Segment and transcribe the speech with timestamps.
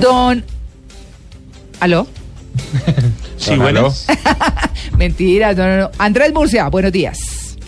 [0.00, 0.42] Don.
[1.78, 2.06] ¿Aló?
[3.36, 3.88] Sí, bueno.
[4.98, 5.90] Mentira, no, no, no.
[5.98, 7.58] Andrés Murcia, buenos días.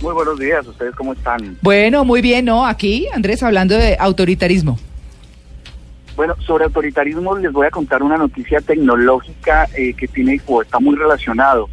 [0.00, 1.56] Muy buenos días, ¿ustedes cómo están?
[1.62, 2.66] Bueno, muy bien, ¿no?
[2.66, 4.78] Aquí, Andrés, hablando de autoritarismo.
[6.16, 10.78] Bueno, sobre autoritarismo les voy a contar una noticia tecnológica eh, que tiene o está
[10.78, 11.68] muy relacionado.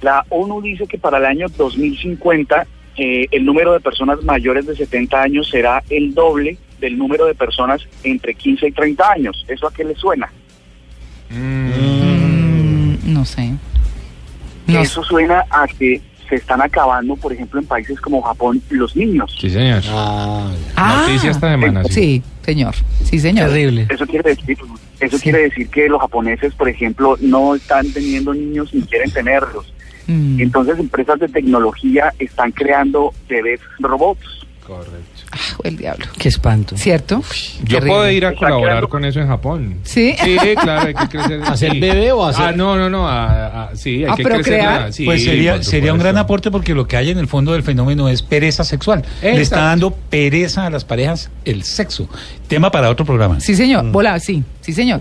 [0.00, 2.66] La ONU dice que para el año 2050
[2.98, 7.34] eh, el número de personas mayores de 70 años será el doble del número de
[7.34, 9.44] personas entre 15 y 30 años.
[9.48, 10.30] ¿Eso a qué le suena?
[11.30, 13.52] Mm, no sé.
[14.66, 18.94] No Eso suena a que se están acabando, por ejemplo, en países como Japón, los
[18.94, 19.34] niños.
[19.40, 19.82] Sí, señor.
[19.88, 21.92] Ah, Noticia esta semana, sí.
[21.92, 22.74] Sí, señor.
[23.04, 23.48] Sí, señor.
[23.48, 23.86] Terrible.
[23.88, 24.58] Eso quiere decir,
[25.00, 29.72] eso quiere decir que los japoneses, por ejemplo, no están teniendo niños ni quieren tenerlos.
[30.08, 30.40] Mm.
[30.40, 34.26] Entonces, empresas de tecnología están creando bebés robots.
[34.66, 34.98] Correcto.
[35.32, 36.06] Ah, el diablo.
[36.18, 36.76] Qué espanto.
[36.76, 37.22] ¿Cierto?
[37.64, 39.76] Yo puedo ir a colaborar creando- con eso en Japón.
[39.82, 40.14] ¿Sí?
[40.22, 41.42] Sí, claro, hay que crecer.
[41.42, 41.80] ¿Hacer sí.
[41.80, 43.06] bebé o hacer- Ah, no, no, no.
[43.08, 44.42] a- a- sí, hay ¿A que crecer.
[44.42, 44.80] procrear?
[44.82, 47.52] la- sí, pues sería, sería un gran aporte porque lo que hay en el fondo
[47.52, 49.04] del fenómeno es pereza sexual.
[49.22, 52.08] Le está dando pereza a las parejas el sexo.
[52.46, 53.40] Tema para otro programa.
[53.40, 53.86] Sí, señor.
[53.92, 54.42] Hola, sí.
[54.60, 55.00] Sí, señor.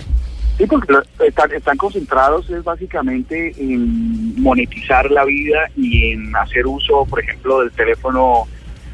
[0.57, 6.65] Sí, porque lo- están, están concentrados es básicamente en monetizar la vida y en hacer
[6.65, 8.47] uso, por ejemplo, del teléfono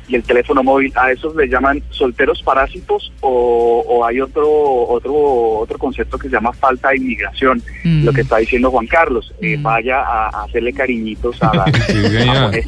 [0.10, 0.92] y el teléfono móvil.
[0.98, 4.46] A esos le llaman solteros parásitos o, o hay otro
[4.90, 7.64] otro otro concepto que se llama falta de inmigración.
[7.86, 8.04] Mm.
[8.04, 9.64] Lo que está diciendo Juan Carlos, eh, Mm.
[9.64, 11.66] vaya a, a hacerle cariñitos a la
[12.52, 12.60] Sí.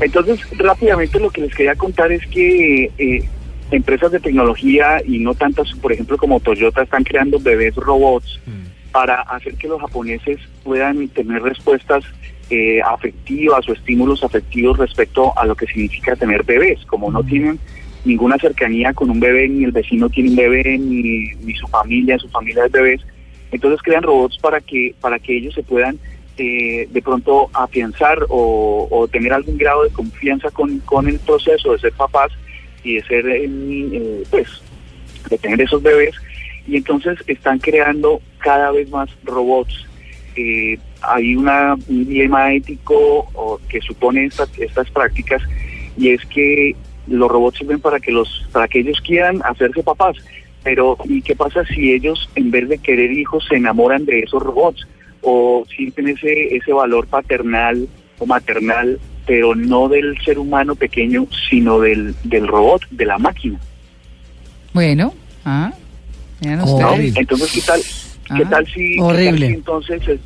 [0.00, 3.24] Entonces, rápidamente lo que les quería contar es que eh,
[3.70, 8.40] empresas de tecnología y no tantas, por ejemplo, como Toyota, están creando bebés robots
[8.92, 12.04] para hacer que los japoneses puedan tener respuestas
[12.50, 16.84] eh, afectivas o estímulos afectivos respecto a lo que significa tener bebés.
[16.86, 17.60] Como no tienen
[18.04, 22.18] ninguna cercanía con un bebé, ni el vecino tiene un bebé, ni, ni su familia,
[22.18, 23.00] su familia de bebés,
[23.52, 25.98] entonces crean robots para que, para que ellos se puedan
[26.36, 31.72] eh, de pronto afianzar o, o tener algún grado de confianza con, con el proceso
[31.72, 32.32] de ser papás
[32.82, 34.48] y de ser, eh, pues,
[35.28, 36.14] de tener esos bebés.
[36.66, 39.86] Y entonces están creando cada vez más robots.
[40.36, 45.42] Eh, hay una, un dilema ético o, que supone estas estas prácticas
[45.96, 46.76] y es que
[47.06, 50.16] los robots sirven para que los para que ellos quieran hacerse papás
[50.62, 54.42] pero ¿y qué pasa si ellos en vez de querer hijos se enamoran de esos
[54.42, 54.86] robots
[55.22, 61.78] o sienten ese ese valor paternal o maternal pero no del ser humano pequeño sino
[61.78, 63.60] del del robot de la máquina
[64.72, 65.14] Bueno.
[65.44, 65.72] Ah.
[66.40, 67.80] Entonces, ¿qué tal,
[68.36, 70.18] qué Ah, tal si, qué tal si entonces, eh,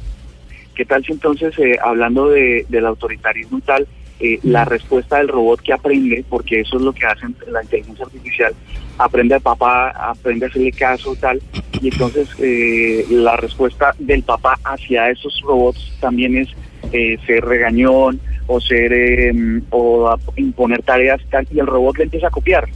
[0.75, 3.87] qué tal si entonces, eh, hablando de, del autoritarismo y tal,
[4.21, 8.07] eh, la respuesta del robot que aprende, porque eso es lo que hace la inteligencia
[8.07, 8.55] artificial,
[8.97, 11.43] aprende al papá, aprende a hacerle caso tal,
[11.81, 16.49] y entonces eh, la respuesta del papá hacia esos robots también es
[16.93, 22.05] eh, ser regañón o ser eh, o a- imponer tareas tal, y el robot le
[22.05, 22.69] empieza a copiar.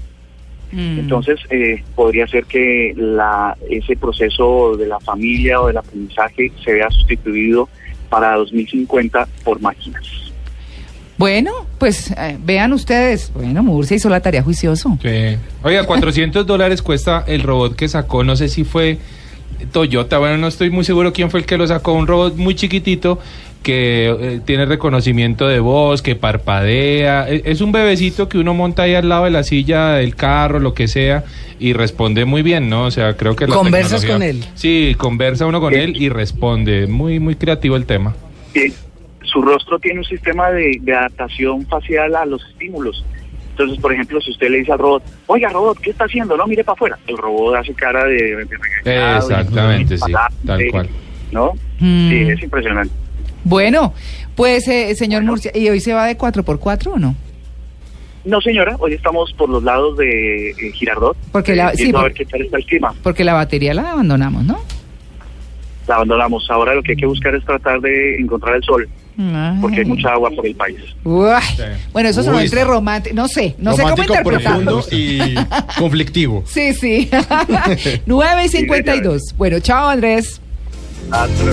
[0.72, 0.98] Mm.
[1.00, 6.72] Entonces, eh, podría ser que la, ese proceso de la familia o del aprendizaje se
[6.74, 7.68] vea sustituido
[8.10, 10.02] para 2050 por máquinas.
[11.16, 13.32] Bueno, pues eh, vean ustedes.
[13.34, 14.96] Bueno, Murcia hizo la tarea juicioso.
[15.02, 15.36] Sí.
[15.62, 18.98] Oiga, 400 dólares cuesta el robot que sacó, no sé si fue
[19.72, 22.54] Toyota, bueno, no estoy muy seguro quién fue el que lo sacó, un robot muy
[22.54, 23.18] chiquitito
[23.62, 28.82] que eh, tiene reconocimiento de voz, que parpadea, E- es un bebecito que uno monta
[28.84, 31.24] ahí al lado de la silla del carro, lo que sea,
[31.58, 32.84] y responde muy bien, ¿no?
[32.84, 34.44] O sea, creo que la ¿Conversas con él?
[34.54, 38.14] Sí, conversa uno con él y responde, muy, muy creativo el tema.
[38.54, 38.72] Eh,
[39.22, 43.04] su rostro tiene un sistema de, de adaptación facial a los estímulos.
[43.50, 46.36] Entonces, por ejemplo, si usted le dice al robot, oiga, robot, ¿qué está haciendo?
[46.36, 46.98] No, mire para afuera.
[47.08, 48.14] El robot hace cara de...
[48.36, 48.46] de
[49.16, 50.12] Exactamente, y- sí,
[50.46, 50.88] tal cual.
[51.32, 51.52] ¿No?
[51.80, 52.08] Mm.
[52.08, 52.94] Sí, es impresionante.
[53.48, 53.94] Bueno,
[54.36, 57.14] pues, eh, señor Murcia, ¿y hoy se va de 4 por 4 o no?
[58.24, 61.16] No, señora, hoy estamos por los lados de eh, Girardot.
[61.32, 62.94] Porque la- eh, sí, viendo a por- ver qué tal está el clima.
[63.02, 64.58] Porque la batería la abandonamos, ¿no?
[65.86, 66.46] La abandonamos.
[66.50, 68.88] Ahora lo que hay que buscar es tratar de encontrar el sol.
[69.20, 69.58] Ay.
[69.60, 70.76] porque hay mucha agua por el país.
[71.02, 71.26] Uy.
[71.92, 73.16] Bueno, eso sonó entre romántico.
[73.16, 74.80] No sé, no sé cómo interpretarlo.
[74.80, 75.34] profundo y
[75.78, 76.44] conflictivo.
[76.46, 77.10] Sí, sí.
[78.06, 79.34] 9 y 52.
[79.36, 80.40] Bueno, chao, Andrés.
[81.10, 81.52] Hasta luego.